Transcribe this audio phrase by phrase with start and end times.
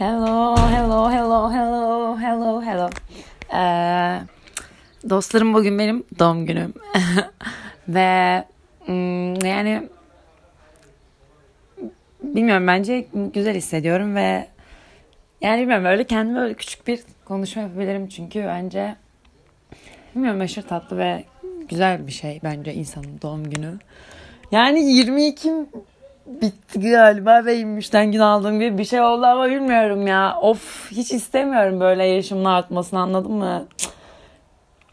[0.00, 2.90] Hello, hello, hello, hello, hello, hello.
[3.54, 4.20] Ee,
[5.10, 6.74] dostlarım bugün benim doğum günüm.
[7.88, 8.44] Ve
[8.84, 9.88] hmm, yani
[12.22, 14.46] bilmiyorum bence güzel hissediyorum ve
[15.40, 18.96] yani bilmiyorum öyle kendime öyle küçük bir konuşma yapabilirim çünkü bence
[20.14, 21.24] bilmiyorum aşırı tatlı ve
[21.68, 23.78] güzel bir şey bence insanın doğum günü.
[24.52, 25.52] Yani 22
[26.30, 30.38] bitti galiba ve 23'ten gün aldığım gibi bir şey oldu ama bilmiyorum ya.
[30.42, 33.66] Of hiç istemiyorum böyle yaşımın artmasını anladın mı?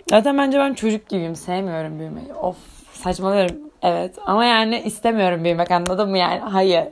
[0.10, 1.36] Zaten bence ben çocuk gibiyim.
[1.36, 2.34] Sevmiyorum büyümeyi.
[2.34, 2.58] Of
[2.94, 3.58] saçmalıyorum.
[3.82, 6.40] Evet ama yani istemiyorum büyümek anladın mı yani?
[6.40, 6.84] Hayır.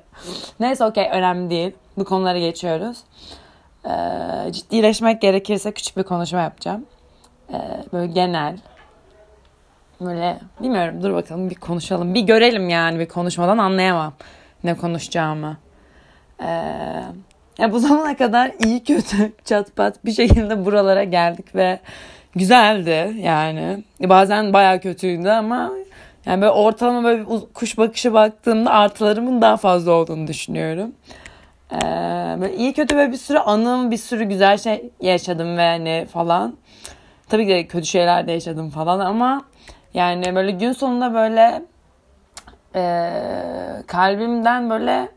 [0.59, 1.71] Neyse okey önemli değil.
[1.97, 2.97] Bu konuları geçiyoruz.
[3.85, 6.85] Ee, ciddileşmek gerekirse küçük bir konuşma yapacağım.
[7.53, 8.57] Ee, böyle genel.
[10.05, 12.13] Böyle bilmiyorum dur bakalım bir konuşalım.
[12.13, 14.13] Bir görelim yani bir konuşmadan anlayamam
[14.63, 15.57] ne konuşacağımı.
[16.39, 16.45] Ee,
[17.57, 19.71] ya bu zamana kadar iyi kötü çat
[20.05, 21.79] bir şekilde buralara geldik ve
[22.35, 23.83] güzeldi yani.
[24.03, 25.71] Bazen baya kötüydü ama
[26.25, 30.91] yani böyle ortalama böyle kuş bakışı baktığımda artılarımın daha fazla olduğunu düşünüyorum.
[31.71, 31.77] Ee,
[32.41, 36.57] böyle iyi kötü böyle bir sürü anım, bir sürü güzel şey yaşadım ve hani falan.
[37.29, 39.41] Tabii ki de kötü şeyler de yaşadım falan ama
[39.95, 41.63] yani böyle gün sonunda böyle
[42.75, 42.83] e,
[43.87, 45.09] kalbimden böyle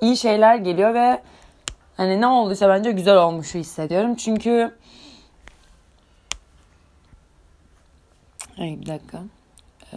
[0.00, 1.22] iyi şeyler geliyor ve
[1.96, 4.14] hani ne olduysa bence güzel olmuşu hissediyorum.
[4.14, 4.74] Çünkü
[8.58, 9.18] Ay bir dakika.
[9.92, 9.96] Ee,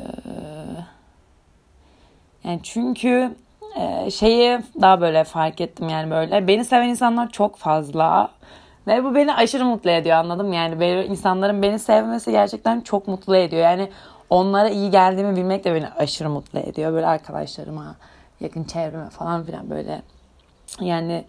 [2.44, 3.36] yani çünkü
[3.76, 6.48] e, şeyi daha böyle fark ettim yani böyle.
[6.48, 8.32] Beni seven insanlar çok fazla.
[8.88, 13.36] Ve bu beni aşırı mutlu ediyor anladım yani böyle insanların beni sevmesi gerçekten çok mutlu
[13.36, 13.64] ediyor.
[13.64, 13.90] Yani
[14.30, 16.94] onlara iyi geldiğimi bilmek de beni aşırı mutlu ediyor.
[16.94, 17.96] Böyle arkadaşlarıma,
[18.40, 20.02] yakın çevreme falan filan böyle
[20.80, 21.26] yani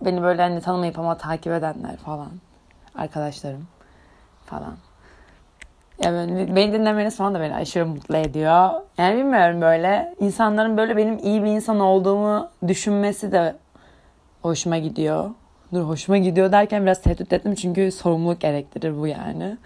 [0.00, 2.30] beni böyle hani tanımayıp ama takip edenler falan
[2.94, 3.66] arkadaşlarım
[4.46, 4.76] falan.
[6.04, 8.70] Yani beni dinlemeniz falan da beni aşırı mutlu ediyor.
[8.98, 13.56] Yani bilmiyorum böyle insanların böyle benim iyi bir insan olduğumu düşünmesi de
[14.42, 15.30] hoşuma gidiyor.
[15.72, 19.56] Dur hoşuma gidiyor derken biraz tehdit ettim çünkü sorumluluk gerektirir bu yani.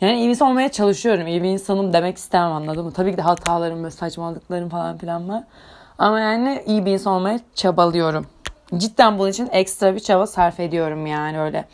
[0.00, 1.26] Yani iyi bir insan olmaya çalışıyorum.
[1.26, 2.92] İyi bir insanım demek istemem anladın mı?
[2.92, 5.44] Tabii ki de hatalarım ve saçmalıklarım falan filan var.
[5.98, 8.26] Ama yani iyi bir insan olmaya çabalıyorum.
[8.76, 11.64] Cidden bunun için ekstra bir çaba sarf ediyorum yani öyle.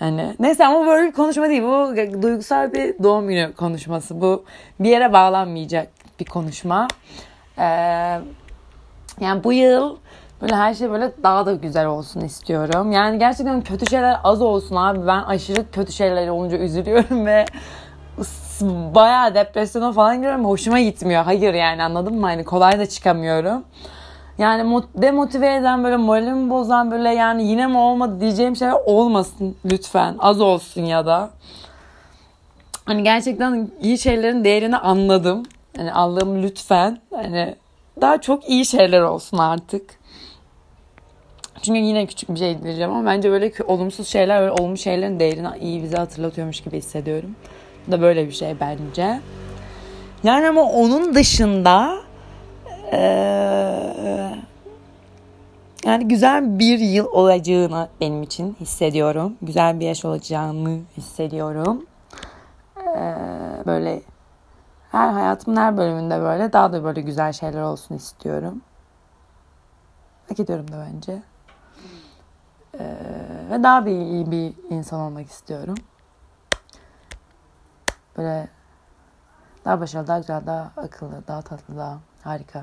[0.00, 1.62] Yani neyse ama böyle bir konuşma değil.
[1.62, 4.20] Bu duygusal bir doğum günü konuşması.
[4.20, 4.44] Bu
[4.80, 5.88] bir yere bağlanmayacak
[6.20, 6.88] bir konuşma.
[7.58, 7.64] Ee,
[9.20, 9.96] yani bu yıl
[10.42, 12.92] Böyle her şey böyle daha da güzel olsun istiyorum.
[12.92, 15.06] Yani gerçekten kötü şeyler az olsun abi.
[15.06, 17.44] Ben aşırı kötü şeyler olunca üzülüyorum ve
[18.94, 20.44] bayağı depresyona falan giriyorum.
[20.44, 21.24] Hoşuma gitmiyor.
[21.24, 22.26] Hayır yani anladın mı?
[22.26, 23.64] Hani kolay da çıkamıyorum.
[24.38, 30.16] Yani demotive eden böyle moralimi bozan böyle yani yine mi olmadı diyeceğim şeyler olmasın lütfen.
[30.18, 31.30] Az olsun ya da.
[32.84, 35.42] Hani gerçekten iyi şeylerin değerini anladım.
[35.76, 36.98] Hani Allah'ım lütfen.
[37.14, 37.54] Hani
[38.00, 40.01] daha çok iyi şeyler olsun artık.
[41.62, 45.48] Çünkü yine küçük bir şey diyeceğim ama bence böyle olumsuz şeyler böyle olumlu şeylerin değerini
[45.60, 47.36] iyi bize hatırlatıyormuş gibi hissediyorum.
[47.86, 49.20] Bu da böyle bir şey bence.
[50.24, 51.96] Yani ama onun dışında
[52.92, 52.98] ee,
[55.84, 59.36] yani güzel bir yıl olacağını benim için hissediyorum.
[59.42, 61.86] Güzel bir yaş olacağını hissediyorum.
[62.76, 63.16] Ee,
[63.66, 64.02] böyle
[64.92, 68.62] her hayatımın her bölümünde böyle daha da böyle güzel şeyler olsun istiyorum.
[70.28, 71.22] Hak ediyorum da bence.
[73.52, 75.74] Ve daha bir iyi bir insan olmak istiyorum.
[78.16, 78.48] Böyle
[79.64, 82.62] daha başarılı, daha güzel, daha akıllı, daha tatlı, daha harika.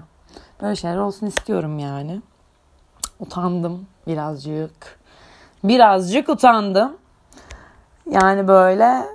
[0.62, 2.22] Böyle şeyler olsun istiyorum yani.
[3.20, 5.00] Utandım birazcık.
[5.64, 6.98] Birazcık utandım.
[8.12, 9.06] Yani böyle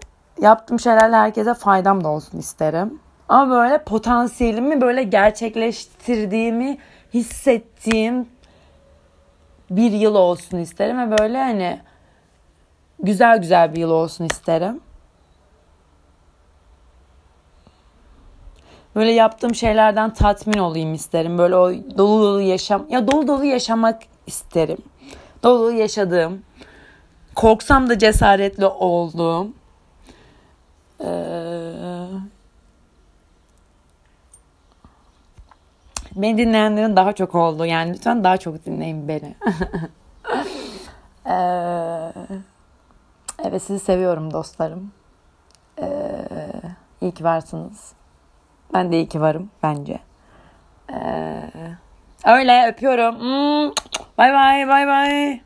[0.41, 3.01] yaptığım şeylerle herkese faydam da olsun isterim.
[3.29, 6.79] Ama böyle potansiyelimi böyle gerçekleştirdiğimi
[7.15, 8.29] hissettiğim
[9.71, 11.81] bir yıl olsun isterim ve böyle hani
[13.03, 14.81] güzel güzel bir yıl olsun isterim.
[18.95, 21.39] Böyle yaptığım şeylerden tatmin olayım isterim.
[21.39, 24.79] Böyle o dolu dolu yaşam ya dolu dolu yaşamak isterim.
[25.43, 26.43] Dolu dolu yaşadığım,
[27.35, 29.49] korksam da cesaretli olduğum,
[31.01, 31.54] ee,
[36.17, 37.65] Beni dinleyenlerin daha çok oldu.
[37.67, 39.35] Yani lütfen daha çok dinleyin beni.
[41.27, 42.13] ee,
[43.45, 44.93] evet sizi seviyorum dostlarım.
[45.81, 46.27] Ee,
[47.01, 47.93] iyi ki varsınız.
[48.75, 49.99] Ben de iyi ki varım bence.
[50.93, 51.43] Ee,
[52.25, 53.17] öyle öpüyorum.
[54.19, 55.41] Bay bay bay bay.